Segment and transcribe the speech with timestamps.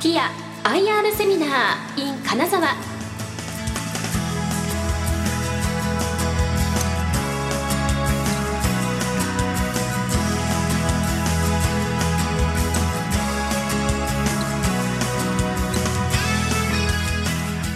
[0.00, 0.30] ティア
[0.62, 2.68] IR セミナー in 金沢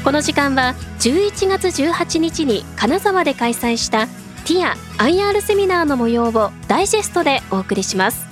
[0.04, 4.06] この時間は11月18日に金沢で開催した
[4.46, 8.26] ティア IR セミナーの模様をダイジェストでお送りします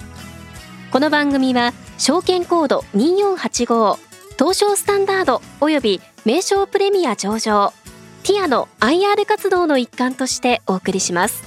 [0.93, 3.99] この番組は証券コード2485
[4.39, 7.75] 東証スタンダードおよび名称プレミア上場
[8.22, 11.43] ティアの IR 活動の一環としてお送りします。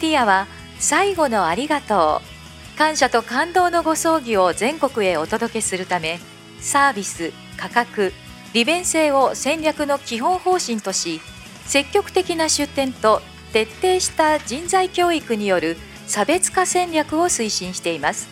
[0.00, 0.48] ティアは
[0.80, 2.20] 最後のありがと
[2.74, 6.18] う感謝と感動のご葬儀を全国へお届けするため
[6.60, 8.12] サービス価格
[8.54, 11.20] 利便性を戦略の基本方針とし
[11.66, 13.22] 積極的な出展と
[13.52, 15.76] 徹底した人材教育による
[16.08, 18.28] 差別化戦略を推進しています。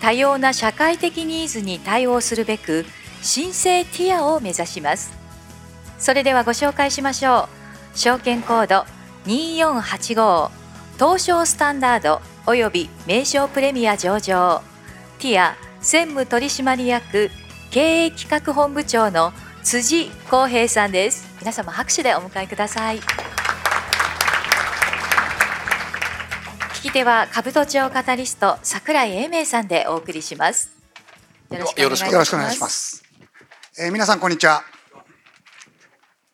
[0.00, 2.86] 多様な社会的ニーズに対応するべく
[3.20, 5.12] 新生ティアを目指します。
[5.98, 7.48] それではご紹介しましょ
[7.94, 7.98] う。
[7.98, 8.86] 証券コード
[9.26, 10.50] 2485
[10.98, 14.62] 東証スタンダードおよび名称プレミア上場。
[15.18, 17.30] ティア専務取締役
[17.70, 21.26] 経営企画本部長の辻光平さんです。
[21.40, 23.00] 皆様拍手でお迎えください。
[26.82, 30.72] き手は兜町カタリスト桜井英明さんでお送りします。
[31.48, 32.60] よろしくお願いします。
[32.60, 33.04] ます。
[33.78, 34.64] えー、皆さんこんにちは。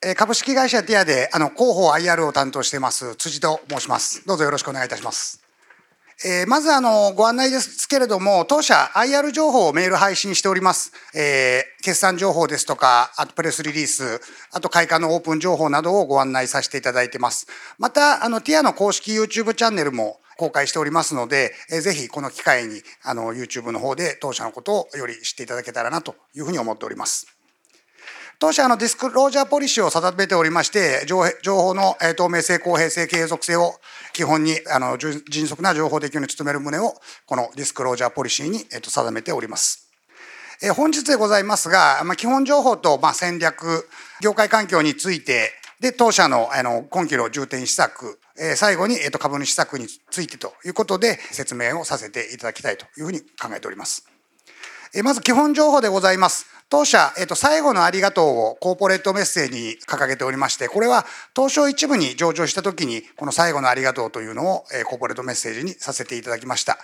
[0.02, 4.26] えー、株式会社ティアであの広報 IR を担当しています辻と申します。
[4.26, 5.44] どうぞよろしくお願いいたします。
[6.24, 14.20] えー、まずあのご案内ですけれども当社 IR 情報をメール配信しております、えー、決算情報ですとかあとプレスリリース
[14.52, 17.47] あと開館のオープン情報などをご案内させていただいてます。
[17.78, 27.38] またあのティアの公式 YouTube チャンネルも公開しておりますので、えー、ぜひこの機会にあの YouTube の方で当社のことをより知っていただけたらなというふうに思っております。
[28.41, 33.75] 当社のディスクロージャーポリシーを定めておりまして、情報の透明性、公平性、継続性を
[34.19, 36.93] 基本にあの迅速な情報提供に努める旨を、
[37.25, 39.93] このディスクロージャーポリシーに定めております。
[40.75, 43.89] 本日でございますが、ま、基本情報とま戦略、
[44.21, 48.19] 業界環境について、で、当社のあの今期の重点施策、
[48.56, 54.05] 最後に株主施策についてということで説明をさせていただきたいというふうに考えております。
[55.05, 56.57] まず基本情報でございます。
[56.71, 66.77] 当社、えっと、最後のありがとうをコーポレートメッセージに掲げておりまして、これは東証一部に上場した時に、この最後のありがとうというのを、えコーポレートメッセージにさせていただきました。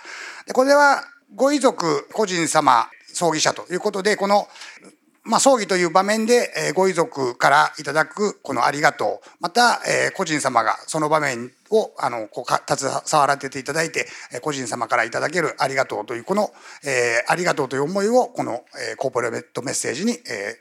[0.47, 1.03] でこれは、
[1.35, 4.47] ご遺族、個人様、葬儀者ということで、この
[5.25, 16.51] まあ、葬儀という場面で、えご遺族からいただくこのありがとう、また、え個人様がその場面をあのこう携わらせていただいて、え個人様からいただけるありがとうというこの、
[16.85, 20.59] えありがとうという思いをこの、えコーポレートメッセージに、え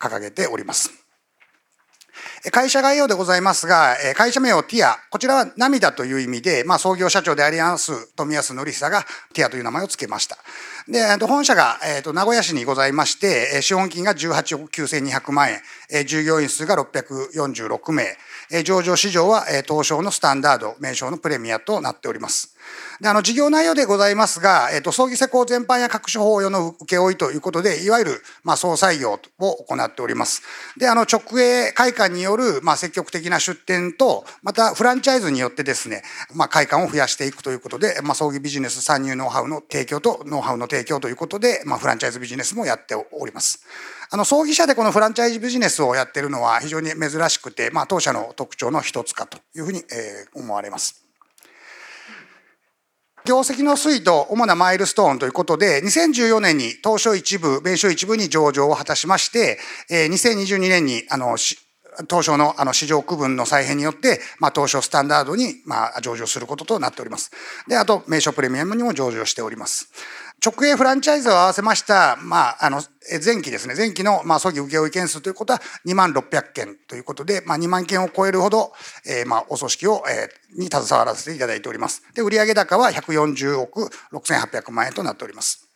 [0.00, 1.07] 掲げております。
[2.52, 10.36] 会社概要でございますが、会社名をティア、こちらは涙という意味で、まあ、創業社長であります富安則久がティアという名前を付けました。
[10.86, 15.48] で、本社が、えー、と名古屋市にございまして、資本金が18億9200万
[15.90, 22.56] 円、従業員数が646名、上場市場は東証のスタンダード、名称のプレミアとなっております。
[23.00, 30.42] であの事業内容でございますが、えっと、葬儀施工全般や各種法用の請負ということで、いわゆる、まあ、総採用を行っております。
[30.76, 36.02] で、あの、直営会館による、まあ、積極的な出店と、また、フランチャイズによってですね、
[36.34, 43.64] まあ、会館を増やしていくということで、まあ、葬儀ビジネス参入ノウハウの提供と、ノウハウの提供ということで、まあ、フランチャイズビジネスもやっております。
[44.10, 51.07] あの、葬儀社でこのフランチャイズビジネスをやってるのは非常に珍しくて、まあ、当社の特徴の一つかというふうに、えー、思われます。
[53.28, 59.58] 業績の推移と主なマイルストーンということで、2014年に東証一部、米証一部に上場を果たしまして、
[59.90, 61.36] 2022年に、あの、
[62.08, 67.30] 東証のあの市場区分の再編によって、まあ、東証スタンダードに、まあ、上場することとなっております。
[67.68, 69.90] で、あと、名称プレミアムにも上場しております。
[70.44, 72.80] 直営フランチャイズを合わせました、まあ、あの、
[73.24, 78.72] 前期ですね、前期の、まあ、葬儀請負件数ということは2万600件ということで、まあ、2万件を超えるほど、
[79.04, 82.04] えー、まあ、お組織を、えー、に携わらせていただいております。
[82.14, 85.67] で、売上高は140億6800万円となっております。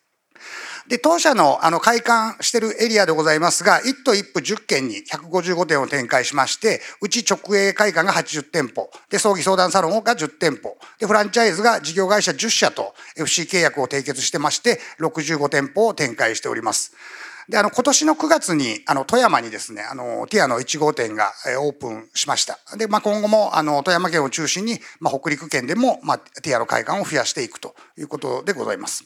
[0.88, 16.92] で、当社のあの開館してるエリアでございますが、1都1府10県に155店を展開しまして、うち直営会館が80店舗、で、葬儀相談サロンが10店舗、で、フランチャイズが事業会社10社と FC 契約を締結してまして、65店舗を展開しております。
[17.48, 22.58] で、あの、今年の9月に、あの、富山にですね、あの、ティアの1号店がオープンしました。
[22.76, 29.04] で、まあ、今後も、あの、富山県を中心に、まあ、北陸県でも、まあ、ティアの会館を増やしていくということでございます。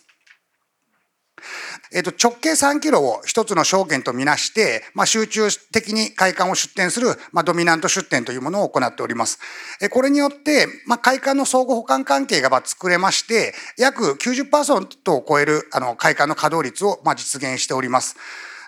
[1.92, 9.38] えっと、直径3キロを一つの証券とみなして、まあ、集中的に会館を出店する、まあ、ドミナント出店というものを行っております。
[9.80, 18.16] えこれによって、まあ、会館の相互補完関係が作れまして、約90%を超えるあの会館の稼働率をま実現しております。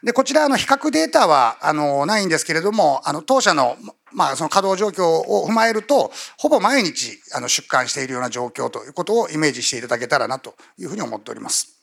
[0.03, 3.77] で、こちら、の、比較データは、あの、ないんですけれども、あの、当社の、
[4.13, 11.78] まあ、その稼働状況を踏まえると、ほぼ毎日、あの、出館しているような状況ということをイメージしていただけたらなというふうに思っております。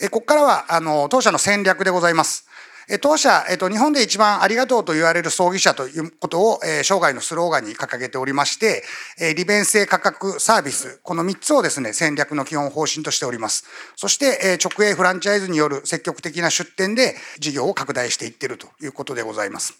[0.00, 2.46] えここからはあの当社の戦略でございます。
[2.88, 8.84] え当社、えっと、日本で一番ありがとうと言われる葬儀社ということを、え、生涯のスローガンに掲げておりまして、
[9.18, 13.64] え、利便性価格サービス、この3つをですね、戦略の基本方針としております。
[13.96, 19.74] そして、え、直営フランチャイズによる積極的な出店で事業を拡大していっているということでございます。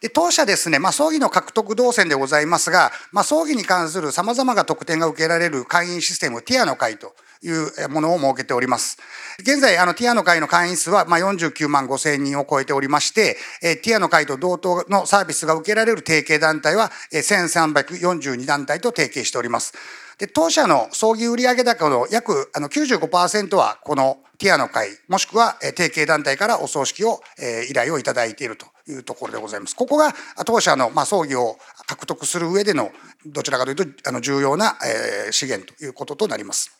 [0.00, 8.98] で当社ですね、まあ、葬儀の獲得動線でございますが、まあ、葬儀に関する様々な特典が受けられる会員システム、ティアの会というものを設けております。
[9.40, 19.74] 現在、あの、ティアの会の会員数は、まあ、49万5千人を超えておりまして、えティアの会と同等のサービスが受けられる提携団体は、え1342団体と提携しております。
[20.18, 29.76] で、当社の葬儀売上高の約あの95%は、このティアの会、もしくはえ提携団体からお葬式を、え依頼をいただいているというところでございます。
[29.76, 30.12] ここが
[30.44, 31.56] 当社の、まあ、葬儀を
[31.86, 32.90] 獲得する上での、
[33.24, 36.77] どちらかというと、あの重要な、え資源ということとなります。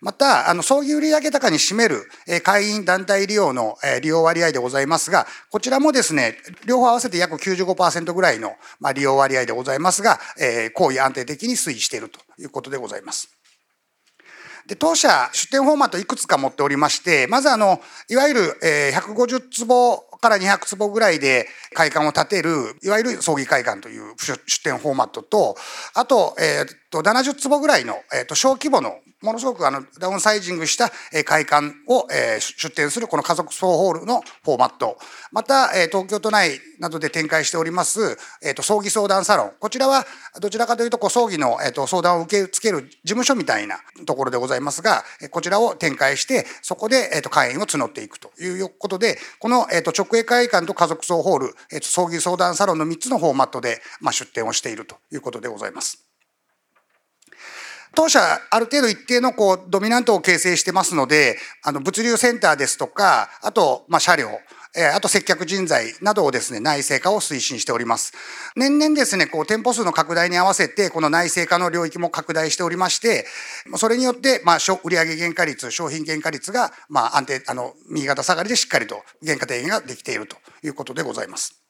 [0.00, 6.36] また、あの、葬儀売上高に占める、え会員団体利用の、え利用割合でございますが、こちらもですね、
[6.66, 13.28] 両方合わせて約95%ぐらいの、まあ、利用割合でございますが、え行為安定的に推移しているということでございます。
[14.68, 25.56] で、当社、出店フォーマットいくつか持っておりまして、まずあの、いわゆる、え150坪から200坪ぐらいで会館を建てる、いわゆる葬儀会館という出店フォーマットと、
[25.94, 30.90] あと、えー、と70坪ぐらいの、えー、と小規模のものすごくあのダウンサイジングした
[31.24, 34.96] 会館をえ出展するこの家族総ホールのフォーマット。
[35.32, 39.52] また、え東京都内などで展開しております、えっと、葬儀相談サロン。
[39.58, 40.06] こちらは
[40.40, 45.02] どちらかというと、こう葬儀の、えっと、相談を受け付ける事務所みたいなところでございますが、
[45.32, 56.07] こちらを展開して、そこで、えっと、会員を募っていくということで、この、えっと、直営会館と家族総ホール、えっと、葬儀相談サロンの3つのフォーマットで、まあ、出展をしているということでございます。
[57.94, 58.20] 当社、
[58.50, 64.28] ある程度一定のこう、ドミナントを形成してますので、あの、物流センターですとか、あと、まあ、車両、
[64.76, 68.12] えあと接客人材などをですね、内製化を推進しております。
[68.54, 73.26] 年々ですね、こう、店舗数の拡大に合わせて、この内製化の領域も拡大しておりまして、
[73.76, 81.67] それによって、まあ、売上原価率、商品原価率が、まあ、安定、あの、右肩下がりでしっかりと原価低減ができているということでございます。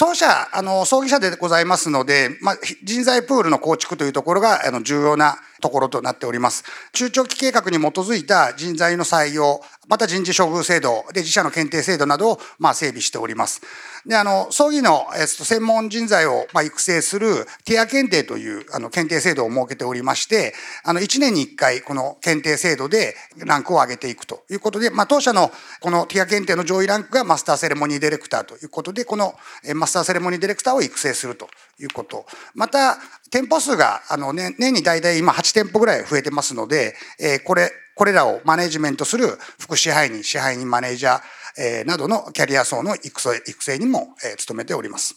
[0.00, 6.64] 当社、あの、葬儀社でございますので、まあ、人材プールの構築というところが、あの、重要なところとなっております。
[6.92, 13.60] 中長期計画に基づいた人材の採用、また人事処遇制度で自社の検定制度などをまあ整備しております。
[14.06, 20.54] で、あの、葬儀の、えっと、専門人材をまあ育成するティア検定というあの検定制度を設けておりまして、
[20.84, 29.34] あの、1年に1回この検定制度でランクを上げていくということで、まあ当社のこのティア検定の上位ランクがマスターセレモニーディレクターということで、この
[29.74, 31.48] マスターセレモニーディレクターを育成すると
[31.80, 32.26] いうこと。
[32.54, 32.98] また、
[33.30, 39.26] 店舗数があの年年に大体今8店舗ぐらい増えてますので、えー、これ、これらをマネジメントする
[39.58, 41.20] 副支配人、支配人マネージャー、
[41.58, 45.16] えー、などのキャリア層の育成育成にも、えー、努めております。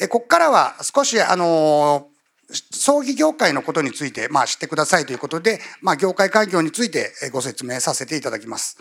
[0.00, 2.08] えー、ここからは少し、あの
[2.70, 8.78] 葬儀業界のことについて、まあ、知ってくださいということで、まあ、業界環境についてご説明させていただきます。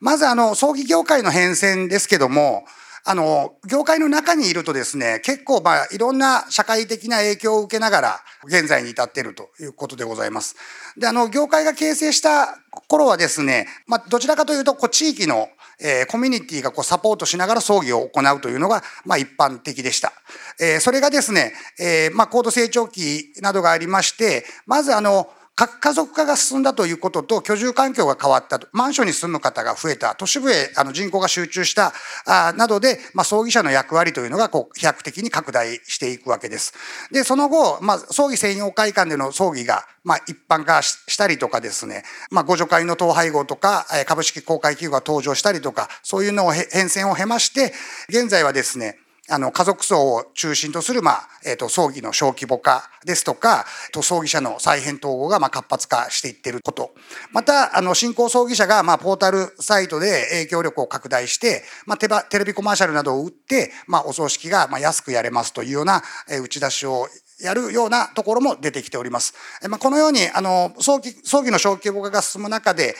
[0.00, 2.64] まず、あの、葬儀業界の変遷ですけども、
[3.04, 10.56] あの、業界の中にいるとですね、結構まあいろんな社会的な影響を受けながら現在に至っているということでございます。
[10.96, 15.48] で、あの、業界が形成した頃はですね、まあどちらかというと、こう地域の
[15.80, 20.12] えー、コミュニティがこうサポートしながら葬儀を行うというのが、まあ一般的でした。
[20.60, 25.30] えー、それがですね、えー、まあ高度成長期などがありまして、まずあの、
[25.60, 31.92] 核家族化が進んだということと居住環境が変わったと、マンションに住む方が増えた、都市部へあの人口が集中した
[32.26, 36.72] あなどで、まあ、葬儀者の役割というのがこう飛躍的に拡大していくわけです。
[37.12, 47.74] で、その後、まあ、葬儀専用会館での葬儀が、まあ、一般化したりとかですね、まあ、ご助会の統廃合とか、株式公開企業が登場したりとか、そういうのを変遷を経まして、
[48.08, 48.98] 現在はですね、
[49.30, 56.92] あの、家族層を中心とする、まあ、えっ、ー、と、葬儀の小規模化ですとか、と葬儀者の再編統合が、まあ、活発化していってること。
[57.32, 67.06] また、あの、新興葬儀者が、まあ、ポータルサイトで影響力を拡大して、まあ、テテレビコマーシャルなどを打って、まあ、お葬式が、まあ、安くやれますというような、えー、打ち出しを
[67.40, 69.34] やるようなところも出てきております。
[69.62, 72.94] えまあ、このようにあの葬儀葬儀の小規模化が進む中で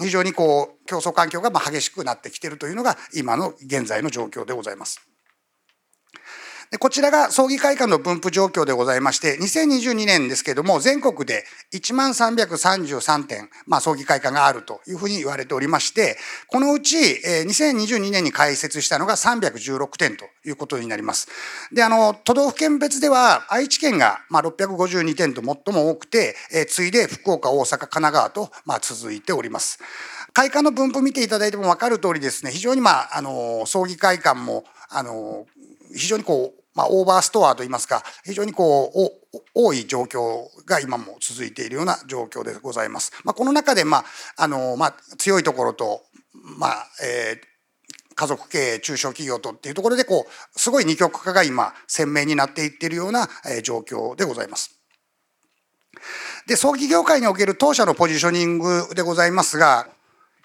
[0.00, 5.13] 非常にこう競争環境がま激しくなってきているというのが今の現在の状況でございます。
[6.74, 16.16] でこちらが葬儀会館の分布状況でございまして、2022年ですけれども、全国で1万333点、まあ、葬儀会館があるというふうに言われておりまして、
[16.48, 21.28] このうち、えー、2022年に開設したのが316点ということになります。
[21.72, 29.78] で、あの、都道府県別では、愛知県が、まあ、652点と最も多くて、えー、次いで福岡、大阪、神奈川と、まあ、続いております。
[30.32, 35.46] 会館の分布見ていただいても分かる通りですね、非常にまあ、あの、葬儀会館も、あの、
[35.94, 43.12] 非常にこう、まあ、オーバーストアといいますか、非常にこう、多い状況が今も続いているような状況でございます。
[43.24, 44.04] まあ、この中で、まあ、
[44.36, 46.02] あの、まあ、強いところと、
[46.32, 53.28] まあ、えー、家族経営、中小企業とっていうところで、こう、すごい二極化が今、鮮明になっていっているような、
[53.62, 54.70] 状況でございます。
[56.46, 59.88] で、葬儀業界における当社のポジショニングでございますが、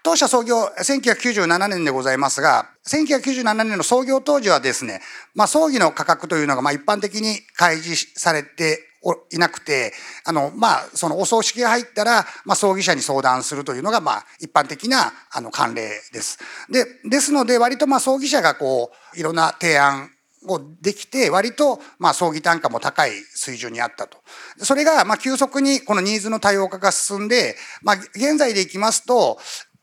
[0.03, 5.01] 当社創業1997年でございますが、1997年の創業当時はですね、
[5.35, 8.89] まあ、葬儀の価格というのがまあ一般的に開示されて
[9.31, 9.93] いなくて、
[10.25, 16.39] あの、まあ、そのお葬式が入ったら、まあ、葬儀者に相談するというのが、まあ、一般的な、あの、慣例です。
[16.69, 20.11] で、ですので、割と、まあ、葬儀者がこう、いろんな提案
[20.47, 24.17] をできて、割と、まあ、葬儀単価も高い水準にあったと。
[24.57, 29.39] それが、まあ、急速にこのニーズの多様化が進んで、まあ、現在でいきますと、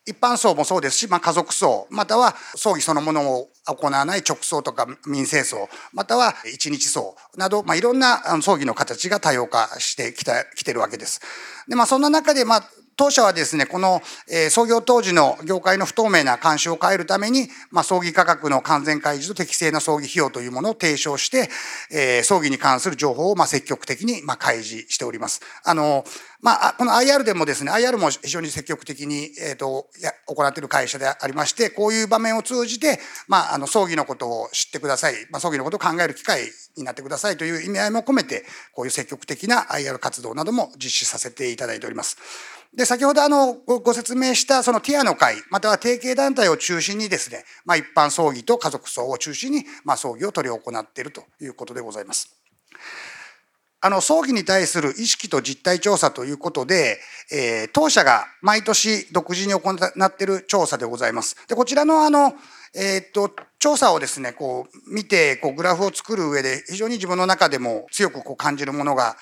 [0.07, 11.21] 一般葬もそうですし、まあ、家族葬、または葬儀そのものを行わない直葬とか民生葬、または一日葬など、まあ、いろんな葬儀の形が多様化してきた、きてるわけです。
[11.69, 21.51] で、まあ、そんな中で、まあ、当社はですね、この、えー、創業当時の業界の不透明な慣習を変えるために、まあ、葬儀価格の完全開示と適正な葬儀費用というものを提唱して、
[21.91, 25.43] えー、葬儀に関する情報を、まあ、積極的に、まあ、開示しております。
[25.65, 26.05] あの、
[26.47, 35.15] まあ、この IR でもですね、IR も非常に積極的に、えっ、と、や、行っている会社でありまして、こういう場面を通じて、まあ、あの、葬儀のことを知ってください。
[35.33, 36.43] まあ、葬儀のことを考える機会
[36.77, 42.17] になってくださいという意味合いも込めて、こういう積極的な IR 活動なども実施させていただいております。
[42.73, 52.46] で、先ほどあのご、説明したそのティアの会、または提携団体を中心にですね、まあ一般葬儀と家族葬を中心に、まあ葬儀を取り行っているということでございます。
[53.81, 56.99] あの、葬儀に対する意識と実態調査ということで、
[57.31, 61.37] えー、当社が毎年独自に行っている調査でございます。
[61.47, 62.35] で、こちらのあの、
[62.75, 69.17] えー、っと、調査をですね、こう、見て、こう、グラフを作る上で、非常に自分の中でも強くこう感じるものが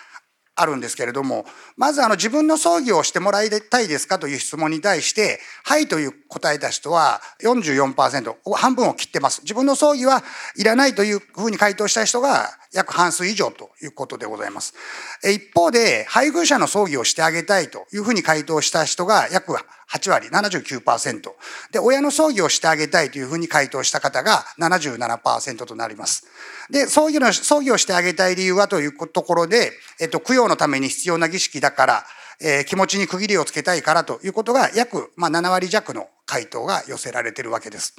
[0.57, 1.45] あるんですけれども、
[1.77, 9.43] まずあの自分の葬儀をしてもらいたいですかという質問に対して、はいという答えた人は44%、半分を切ってます。
[9.43, 10.23] 自分の葬儀は
[10.57, 14.75] いらないというふうに回答した人が約半数以上ということでございます。
[15.23, 19.53] 一方で、配偶者の葬儀をしてあげたいというふうに回答した人が約
[19.93, 21.33] 8割、79%。
[21.73, 26.27] で、親の葬儀をしてあげたいというふうに回答した方が77%となります。
[26.71, 32.05] で、葬儀の、葬儀をしてあげたい理由はというところで、えっと、供養のために必要な儀式だから、
[32.41, 37.95] えー、気持ちに区切りをつけたいからということが約、まあ、7割弱の回答が寄せられてるわけです。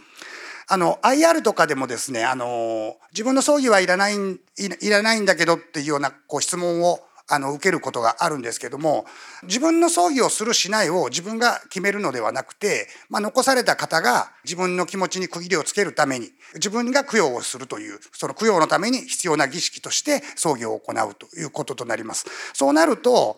[0.68, 9.06] あの、IR とかでもですね、あの、自分の葬儀はいらない、いらないんだけどっていうようなこう質問をあの受けることがあるんですけども
[9.44, 22.26] 自分の葬儀をするしないを自分が決めるのではなくて、まあ、残された方が自分の気持ちに区切りをつけるために自分が供養をするというその供養のために必要な儀式として葬儀を行うということとなります。
[22.54, 23.38] そうなると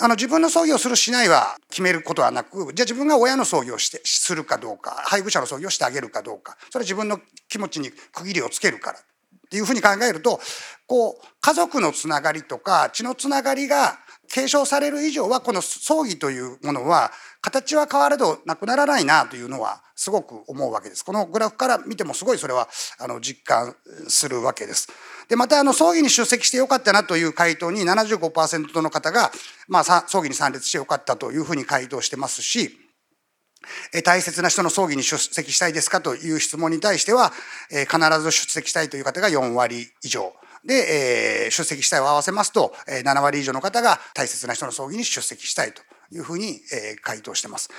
[0.00, 8.98] あの自分の葬儀をするしないは決めることはなくじゃあ自分が親の葬儀をしてするかどうか配偶者の葬儀をしてあげるかどうかそれは自分の気持ちに区切りをつけるから
[9.54, 10.40] っていうふうに考えると
[10.88, 21.04] こう家族のつながりとか血のつながりが継承される以上はこの葬儀というものは形は変われどなくならないなというのはすごく思うわけです。
[21.04, 22.68] このグラフから見てもすごいそれは
[22.98, 23.76] あの実感
[24.08, 24.88] するわけです。
[25.28, 29.30] でまたあの葬儀に出席してよかったなという回答に75%の方が、
[29.68, 32.83] まあ、葬儀に参列してよかったというふうに回答してますし
[34.04, 37.32] 大切な人の葬儀に出席したいですかという質問に対しては、
[37.70, 40.34] 必ず出席したいという方が4割以上。
[40.64, 46.60] で、出席したいを合わせますと、7割以上の方が大切な人の葬儀に出席したいというふうに
[47.02, 47.70] 回答してます。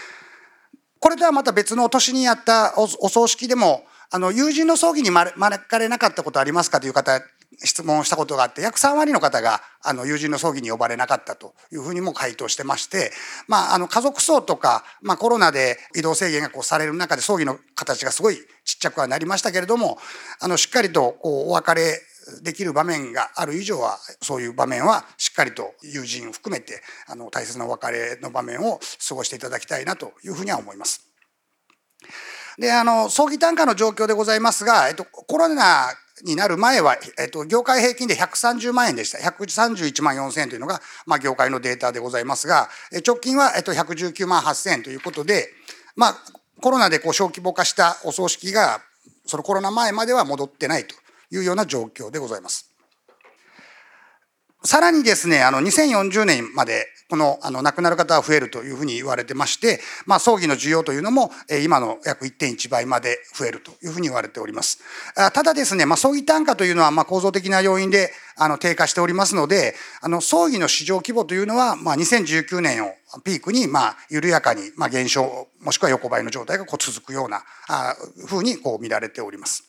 [0.99, 5.35] これとはまた別の年にやったお葬式でも、あの、友人の葬儀に招
[5.67, 7.21] かれなかったことありますかという方
[7.63, 13.11] 質問したことがあって約3割の方があの友人の葬儀に呼ばれなかったというふうにも回答してまして、
[13.47, 18.43] まあ、あの家族葬とか、まあ、コロナで移動制限がこうされる中で葬儀の形がすごいちっ
[18.79, 19.97] ちゃくはなりましたけれども
[20.41, 22.01] あのしっかりとこうお別れ
[22.41, 31.11] できる場面がある以上はそういう場面はしっかりと友人を含めてあの大切なお別れの場面を過ごしていただきたいなというふうには思います。
[32.57, 35.89] であの葬儀単価の状況でございますが、えっと、コロナ
[36.23, 39.17] になる前は、えっと、業界平均で130万円でした。
[39.17, 42.69] 131万4000円というのが、まあ、業界のデータでございますが、
[43.05, 45.49] 直近は、えっと、119万8000円ということで、
[45.95, 46.15] まあ、
[46.61, 48.81] コロナでこう小規模化したお葬式が、
[49.25, 50.95] そのコロナ前までは戻ってないと
[51.31, 52.74] いうような状況でございます。
[54.65, 64.79] さらにですね、あの、2040年まで、この、あの、亡くなる方は増えるというふうに言われてまして、まあ、葬儀の需要というのも、え今の約1.1倍まで増えるというふうに言われております。
[65.15, 72.89] ただですね、まあ、葬儀単価というのは、まあ、構造的な要因で、あの、低下しておりますので、あの、葬儀の市場規模というのは、まあ、2019年を
[73.23, 77.95] ピークに、まあ、緩やかに、まあ、減少、もしくは横ばいの状態がこう続くような、あ
[78.25, 79.63] ふうに、こう見られております。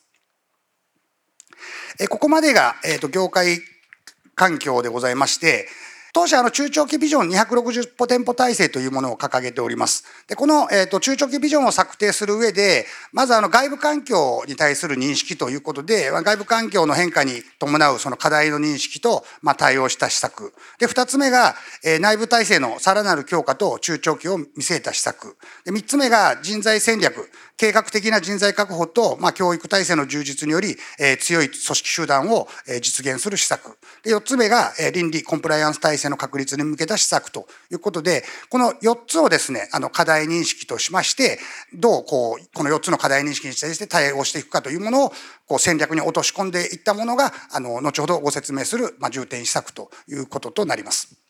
[1.99, 3.59] えここまでが、えっ、ー、と、業界
[4.37, 5.67] 環境でございまして、
[6.13, 10.05] 当社の中長期ビジョン260店舗体制というものを掲げております。
[10.27, 20.53] で、この、えーと、中長期ビジョンを策定する上で、まずあの外部環境に対する認識ということで、外部環境の変化に伴うその課題の認識と、まあ、対応した施策。
[20.79, 25.37] で、二つ目が、えー、内部体制のさらなる強化と中長期を見据えた施策。
[25.65, 27.29] で、三つ目が人材戦略。
[27.57, 33.79] 計画的な人材確保と、まあ、教育体制の充実により、えー、強い組織集団を、えー、実現する施策。
[34.03, 41.39] で、四つ目が、えー、倫理コンプライアンス体制の確立に向けた施策ということで、この4つをですね、あの、課題認識としまして、
[41.73, 45.13] どう、こう、この4つの課題認識に対して対応していくかというものを、
[45.47, 51.26] こう、戦略に落とし込んでいったものが、あの、後ほどご説明する、まあ、重点施策ということとなります。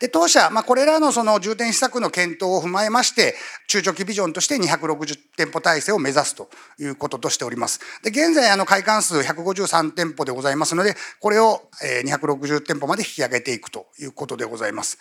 [0.00, 3.34] で、当社、まあ、これらのその重点施策の検討を踏まえまして、
[3.68, 7.80] 中長期ビジョンとして260店舗体制を目指すということとしております。
[8.02, 11.62] で、現在、あの、会館数153店舗でございますので、これを
[12.04, 14.98] 260店舗まで引き上げていくということでございます。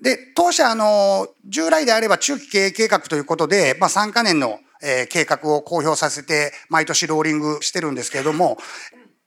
[0.00, 4.60] で、当社、あの、従来であれば中期経営計画ということで、まあ、3カ年の
[5.08, 8.58] 計画を公表させて、毎年ローリングしてるんですけれども、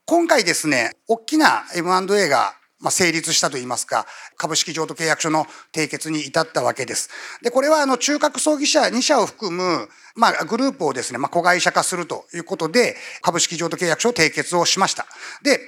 [0.05, 4.05] 今回ですね、大きな M&A がまあ、成立したといいますか、
[4.37, 7.09] 株式譲渡契約書の締結に至ったわけです。
[7.41, 15.05] で、これはあの中核葬儀社2社を含む、まあ、グループをですね、まあ、子会社化するということで、株式譲渡契約書を締結をしました。
[15.43, 15.59] で、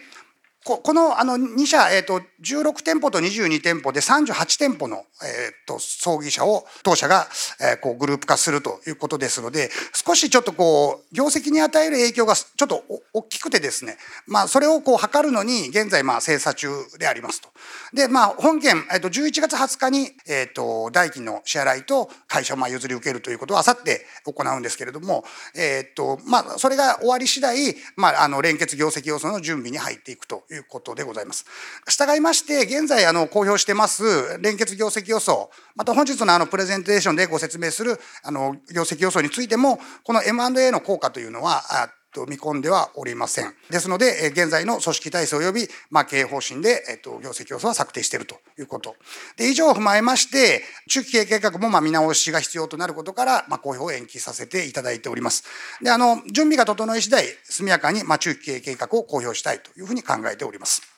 [0.64, 7.28] ここのあの2社、えーと、16店舗と22店舗で38店舗の、えーと、葬儀社を当社が、
[7.60, 13.98] えー、こうグループ化するということですので少しちょっとこう業績に与える影響がちょっと大きくてですね、
[14.28, 16.68] まあ、それをこう測るのに現在まあ精査中
[17.00, 17.50] でありますと。
[17.94, 25.24] でまあ本件、えーと、11月20日に、えー、と代金の支払いと会社をまあ譲り受けるということをあさって行うんですけれども、
[25.56, 31.46] えーとまあ、それが終わり次第、まあ、あの連結業績要素の準備に入っていくということでございます。
[31.88, 41.64] 従いまして、現在、あの、公表してます、連結業績予想、また本日のあの、プレゼンテーションでご説明する、あの、業績予想についても、この M&A の効果というのは、
[42.12, 43.54] と見込んではおりません。
[43.70, 48.96] ですので、現在の組織体制及び、まあ、経営方針で、えっと、業績予想は策定しているということ。
[49.38, 55.44] で、以上を踏まえまして、中期経営計画も、まあ、見直しが必要となることから、まあ、公表を延期させていただいております。
[55.82, 60.91] で、あの、準備が整い次第、速やかに、まあ、中期経営計画を公表したいというふうに考えております。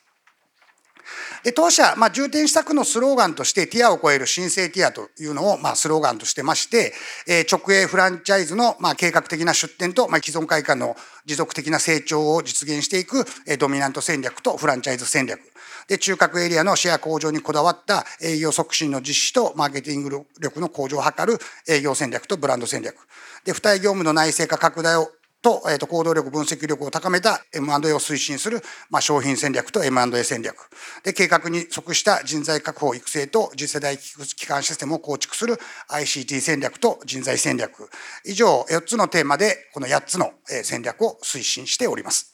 [1.44, 6.94] で当社、まあ、重点施策のスローガンとして、ティアを超える新生ティアというのを、まあ、スローガンとしてまして、
[7.28, 10.96] え、直営フランチャイズの、まあ、計画的な出店と、まあ、既存会館の
[11.26, 15.42] 持続的な成長を実現していく、え、ドミナント戦略とフランチャイズ戦略。
[15.88, 22.96] で、中核エリアのシェア向上にこだわった営業促進の実施とマーケティング力の向上を図る営業戦略とブランド戦略。
[23.44, 25.12] で、付帯業務の内製化拡大を
[25.44, 30.70] と、えっ、ー、と、行動力、分析力を高めた M&A を推進する、まあ、商品戦略と M&A 戦略。
[31.04, 37.90] で、計画に即した人材確保、育成と次世代機関システムを構築する ICT 戦略と人材戦略。
[38.26, 40.32] 以上、4つのテーマで、この8つの
[40.64, 42.33] 戦略を推進しております。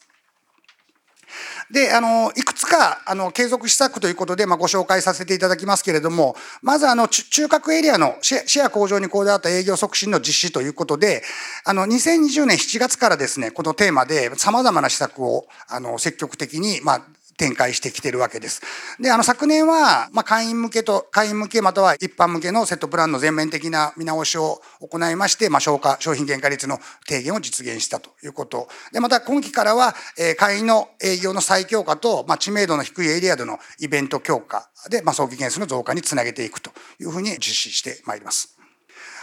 [1.70, 11.22] で、あの、いくつか、あの、継続施策ということで、まあ、ご紹介させていただきますけれども、まず、あの、中核エリアのシェア向上にこだわった営業促進の実施ということで、
[11.64, 17.02] あの、2020年7月からですね、このテーマで様々な施策を、あの、積極的に、まあ、
[17.40, 18.60] 展開してきてるわけです。
[19.00, 28.68] で、あの昨年は、まあ、会員向けと、会員向けまたは一般向けのセットプランの全面的な見直しを行いまして、まあ、消化、商品原価率の低減を実現したということ。
[28.92, 38.59] で、また今期からは、えー、会員の営業の再強化と、まあ、知名度の低いエリアでのイベント強化で、まあ、早期件数の増加につなげていくというふうに実施してまいります。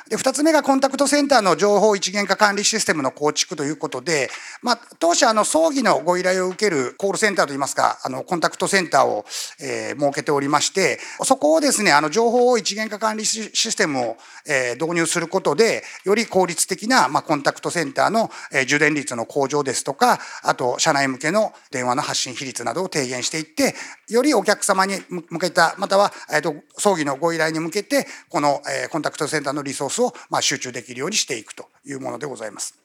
[0.09, 4.29] で、二つ目がコンタクトセンターの情報一元化管理システムの構築ということで、
[4.61, 9.25] まあ、当社、あの、葬儀のご依頼を受けるコールセンターといいますか、あの、コンタクトセンターを、
[9.59, 14.17] えー、設けておりまして、そこをですね、あの、情報を一元化管理システムを、
[14.47, 23.75] えー、導入することで、より効率的な、まあ、コンタクトセンターの、えー、受電率の向上ですとか、あと、社内向けの電話の発信比率などを低減していって、
[24.07, 32.79] よりお客様に向けた、または、えっ、と、葬儀のご依頼に向けて、この、えー、コンタクトセンターのリソースを、まあ、集中できるようにしていくというものでございます。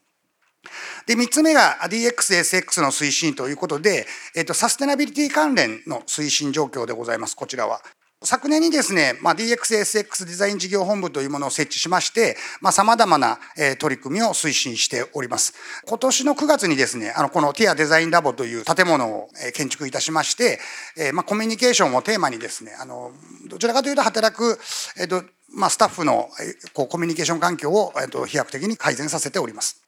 [1.07, 7.35] で、三つ目が DXSX の推進ということで、えっ、と、サステナビリティ関連の推進状況でございます。
[7.35, 7.83] こちらは。
[8.25, 15.55] 昨年にですね、まあ、DXSX デザイン事業本部というものを設置しまして、まあ、様々な、え取り組みを推進しております。
[15.87, 20.59] 今年の9月にですね、あの、このティアデザインラボという建物を建築いたしまして、
[20.97, 23.13] えまあ、コミュニケーションをテーマにですね、あの、
[23.49, 24.59] どちらかというと働く、
[24.99, 25.23] えっ、と、
[25.55, 26.29] まあ、スタッフの
[26.73, 29.83] こうコミュニケーション環境を、えっと、飛躍的に改善させております。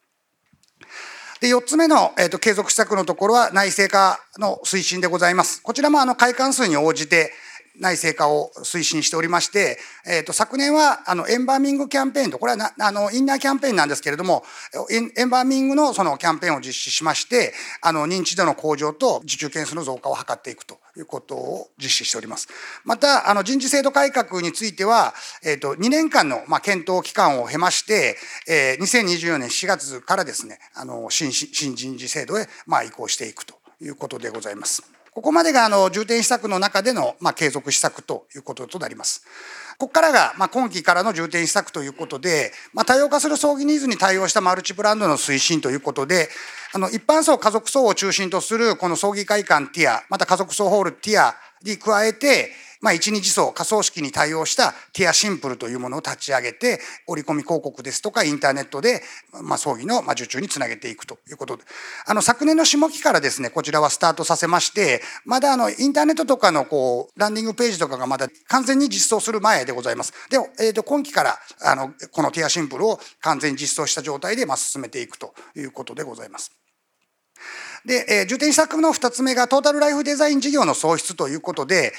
[1.41, 5.61] で、4つ目の、えっと、継続施策のところは内製化の推進でございます。
[5.61, 7.33] こちらもあの、会館数に応じて、
[7.79, 14.43] 内製化を推進しておりまして、えっ、ー、と、昨年は、あの、エンバーミングキャンペーンと、これはな、あの、インナーキャンペーンなんですけれども、
[14.89, 22.47] エンバーミングのそのキャンペーンを実施しまして、あの、認知度の向上と受注件数の増加を図っていくということを実施しております。
[22.83, 34.94] また、あの、人事制度改革については、えっ、ー、と、2年間の、まあ、検討期間を経まして、えー、2024年4月からですね、あの、新、新人事制度へ、まあ、移行していくということでございます。
[35.15, 39.23] ここまでがあの重点施策の中でのまあ継続施策ということとなります。
[39.77, 46.27] ここからがまあ今期からの重点施策ということで、まあ、多様化する葬儀ニーズに対応したマルチブランドの推進ということで、
[46.73, 52.51] あの一般層、家族層を中心とするこの葬儀会館ティア、また家族層ホールティアに加えて、
[52.85, 59.01] まあ、一日層、仮想式に対応したティアシンプルというものを立ち上げて、折り込み広告ですとか、インターネットで、
[59.41, 61.63] まあ、葬儀の受注につなげていくということで。
[62.05, 70.13] あの、昨年の下期からですね、こちらはスタートさせまして、まだあの、インターネットとかのこう、ランディングページとかがまだ完全に実装する前でございます。
[70.29, 76.51] で、えっ、ー、と、今期から、あの、このティアシンプルを完全に実装した状態で、まあ、進めていくということでございます。
[77.83, 81.93] で、えー、重点施策の2つ目がトータルライフデザイン事業の創出ということで、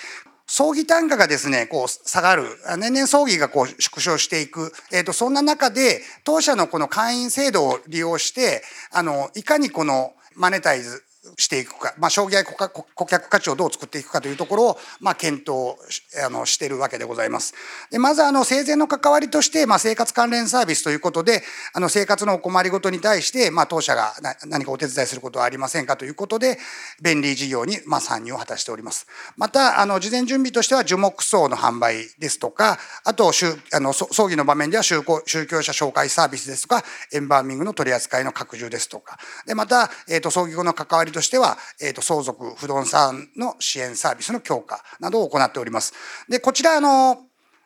[0.46, 2.44] 葬儀単価がですね、こう下がる。
[2.78, 4.72] 年々葬儀がこう縮小していく。
[4.92, 11.02] えっ、ー、と、そんな中で、当社のこの会員制度を利用して、あの、いかにこのマネタイズ
[11.38, 15.76] していくか、まあ、障害顧客価値をどう作っていくかというところを、まあ、検討
[16.24, 17.54] あのしているわけでございます。
[17.90, 24.14] でまずあの生前の関わりとして、まあ、生活関連サービスということであの生活のお困りごとに対して、まあ、当社が
[24.46, 26.58] 何かお手伝いすることはありませんかということで
[27.02, 29.06] 便利事業に、まあ、参入を果たしております。
[29.36, 33.32] またあの事前準備としては樹木葬の販売ですとかあと
[33.72, 45.94] あの葬儀の場面では宗宗教者紹介サービスですとかエンバーミングの取り扱いの拡充ですとかでまた、えーと、葬儀後の関わりとしては、えーと、相続不動産の支援サービスの強化などを行っております。
[46.28, 47.22] で、こちら、あの、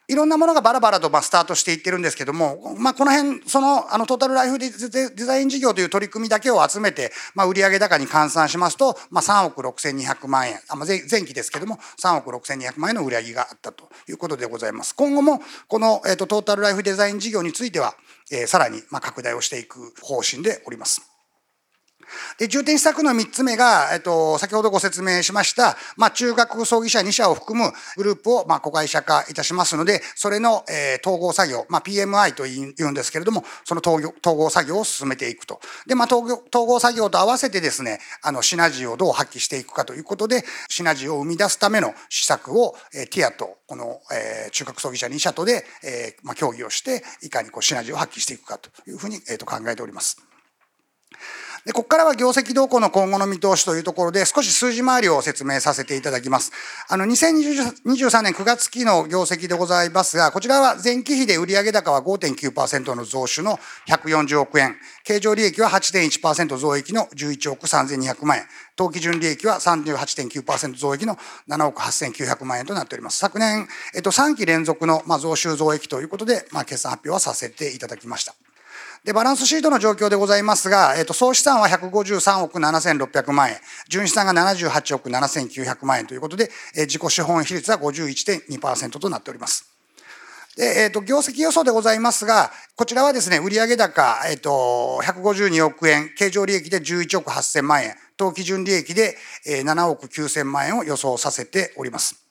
[0.08, 14.94] いろんなものがバラバラとまスタートしていってるんですけども、まあ、この辺、その、あの、トータルライフデザイン事業という取り組みだけを集めて、まあ、売上高に換算しますと、まあ、3億6200万円、あまあ、前期ですけども、3億6200万円の売上があったということでございます。
[14.96, 17.94] 今後も、この、えっ、ー、と、トータルライフデザイン事業については、
[18.32, 21.09] えー、さらに、まあ、拡大をしていく方針でおります。
[22.38, 34.00] で、重点施策の3つ目が、えっと、先ほどご説明しました、まあ、中学葬儀社2社を含むグループを、まあ、子会社化いたしますので、それの、えー、統合作業、まあ、PMI と言うんですけれども、その統
[34.36, 35.60] 合作業を進めていくと。
[35.86, 36.26] で、まあ、統
[36.66, 50.18] 合作業と合わせてですね、あの、シナジーをどう発揮していくかということで、シナジーを生み出すための施策を、えー、ティアと、この、えー、中核葬儀社2社とで、えー、まあ、協議をして、いかにこう、シナジーを発揮していくかというふうに、えー、と考えております。
[51.66, 56.52] で、ここからは業績動向の今後の見通しというところで、少し数字回りを説明させていただきます。
[56.88, 68.44] あの、2023年9月期の業績でございますが、こちらは前期比で売上高は5.9%の増収の140億円、経常利益は8.1%増益の11億3200万円、
[68.76, 71.18] 当期純利益は38.9%増益の
[71.48, 73.18] 7億8900万円となっております。
[73.18, 78.34] 昨年、えっと、3期連続の、まあ、増収増益ということで、まあ、決算発表はさせていただきました。
[79.04, 83.56] で、バランスシートの状況でございますが、えっ、と、総資産は153億7600万円、
[83.88, 89.64] 純資産が78億7900万円ということで、えー、自己資本比率は51.2%となっております。
[90.56, 102.29] で、えっ、ー、と、業績予想でございますが、こちらはですね、売上高、えっ、ー、と、152億円、経常利益で11億8000万円、当期純利益で7億9000万円を予想させております。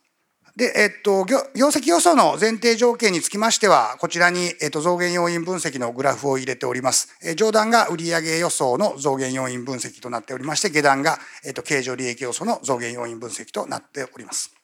[0.55, 7.15] で、えっと、業績予想の前提条件につきましては、こちらに、えっと、増減要因分析のグラフを入れております。
[7.23, 14.58] え上段が売上予想の増減要因分析となっておりまして、下段が、えっと、経常利益予想の増減要因分析となっております。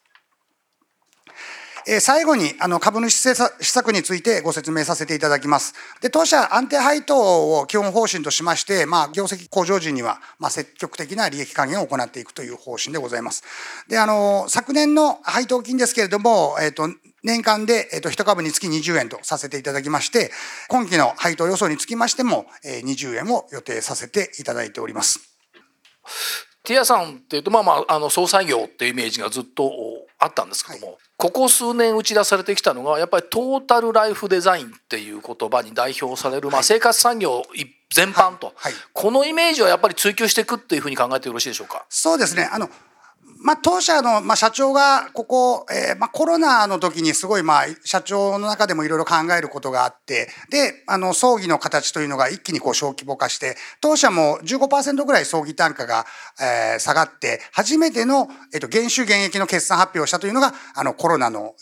[2.00, 5.74] 最後に株主施策についてご説明させていただきます。
[6.02, 13.44] で当社安定配当を基本方針としまして、まあ、業績向上時には、まあ、積極的な利益還元を行っていくという方針でございます。
[13.88, 16.90] であの昨年の配当金ですけれども、えっ、と
[17.24, 20.32] 年間で、えっと、1株につき20円とさせていただきまして、
[20.70, 25.36] 今期の配当予想につきましても、え20円を予定させていただいております。
[26.66, 29.72] ティアさんっていうと、まあまあ、あの総裁業っていうイメージがずっと
[30.20, 37.44] あったんですけども、はい、ここ数年打ち出されてきたのがやっぱりトータルライフデザインっていう言葉に代表される、まあ、生活産業
[37.94, 38.56] 全般と、はい。
[38.66, 41.86] はい、このイメージはやっぱり追求していくっていうふうに考えてよろしいでしょうか？
[41.88, 42.50] そうですね。
[42.52, 42.70] あの
[43.44, 56.06] まあ、当社の、まあ、社長がここ、えーまあ、コロナの時にすごい、まあ、社長の中でもいろいろ考えることがあってであの葬儀の形というのが一気にこう小規模化して当社も15%ぐらい葬儀単価が、
[56.40, 61.56] えー、下がって初めての、えーと、減収減益の決算発表をしたというのがあのコロナの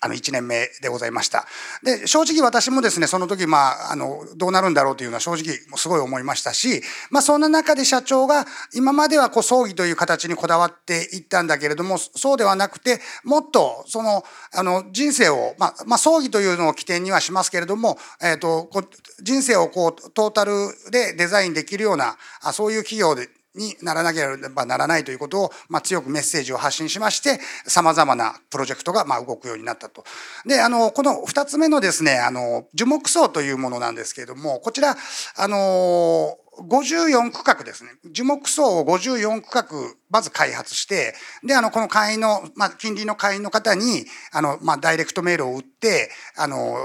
[0.00, 1.46] あの1年目でございました。
[1.84, 18.82] で正直私もですねその時、まあ、あのどうなるんだろうというのは正直すごい思いましたし、まあ、そんな中で社長が今まではこう葬儀という形にこだわっていったんだけれどもそうではなくてもっとそのあの人生を、まあ、まあ、葬儀というのを起点にはしますけれども、えーと、こ
[19.22, 20.52] 人生をこうトータル
[20.90, 30.04] でデザインできるようなあそういう企業でにならなければならないということを、まあ、強くメッセージを発信しましてさまざまなプロジェクトがまあ動くようになったと。
[30.46, 34.96] であのこの2つ目のですねあの樹木葬というものなんですけれどもこちら
[35.36, 37.90] あの54区画ですね。
[38.10, 39.66] 樹木層を54区画、
[40.10, 46.76] まず開発して、で、あの、この会員の、まあ、近隣の会員の方に、あの、まあ、ダイレクトメールを打って、あの、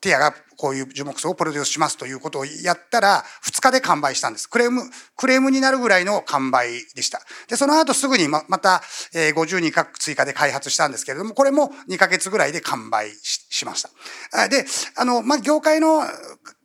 [0.00, 4.48] ティアがこういう樹木層をプロデュースしますということをやったら、2日で完売したんです。
[4.48, 4.82] クレーム、
[5.16, 7.20] クレームになるぐらいの完売でした。
[7.48, 8.82] で、その後すぐにままた、
[9.14, 14.48] えー、52画追加で開発したんですけれども、これも2ヶ月ぐらいで完売しました。
[14.48, 14.64] で、
[14.96, 16.02] あの、まあ、業界の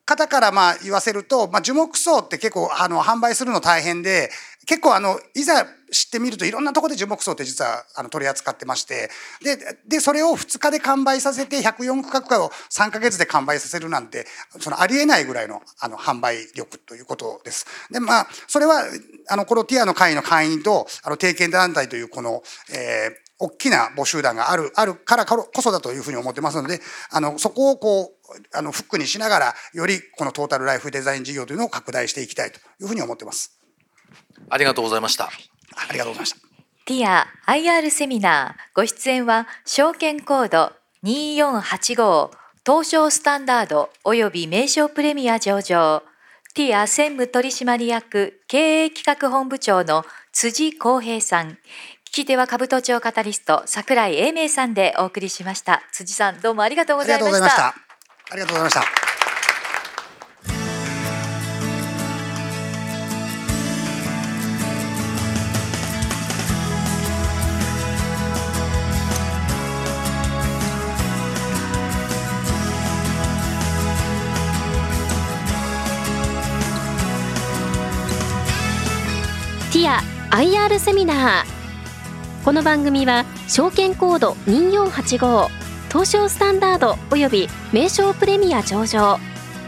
[0.06, 4.30] 方からまあ言わせると、まあ、樹木葬って結構あの販売するの大変で
[4.66, 9.10] 結構あのいざ知ってみるといろんなところで樹木葬って実はあの取り扱ってまして
[9.44, 14.26] ででそれを2日で完売させて104区画を3か月で完売させるなんて
[14.60, 17.66] そのありえないぐらいのあの販売力ということです。
[17.92, 18.84] でまあそれは
[19.30, 26.80] あのこのティアの会の会員とあの定見団体というこの、えー大きな募集団があるあるからこそだというふうに思ってますので
[27.12, 33.60] あのそこをこうあのフックにしながらよりこのトータルライフデザイン事業というのを拡大していきたいというふうに思ってます。
[34.50, 35.26] ありがとうございました。
[35.26, 36.38] ありがとうございました。
[36.86, 40.72] ティア IR セミナーご出演は証券コード
[41.04, 42.30] 2485
[42.66, 46.04] 東証スタンダード及び名称プレミア上場
[46.54, 51.58] ティア専務取締役経営企画本部長の辻光平さん聞
[52.16, 55.84] き手は株都庁カタリスト櫻井英明さんでお送りしました。
[55.92, 57.68] 辻さんどうもありがとうございました。
[57.68, 57.76] あ
[58.34, 58.82] りがとうございました。
[79.74, 80.00] ティア
[80.34, 81.55] IR セミナー
[82.46, 85.48] この番組は証券コード2485
[85.88, 89.18] 東証スタンダードおよび名称プレミア上場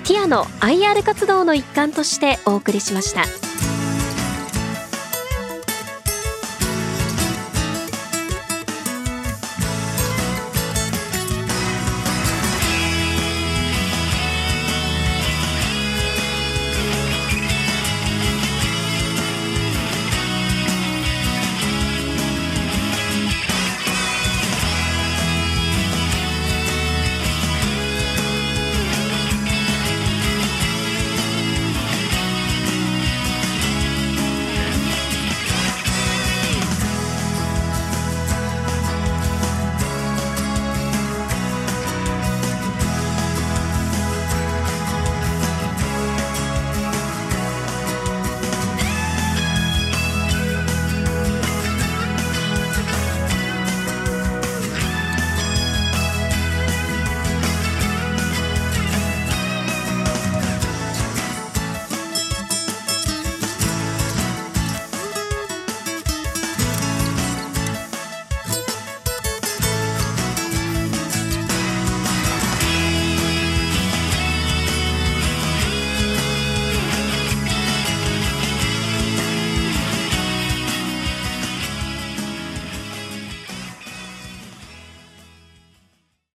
[0.03, 3.46] ティアの IR 活動の一環としてお送りしました。